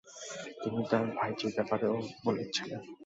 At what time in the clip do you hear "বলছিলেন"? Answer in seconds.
2.25-2.81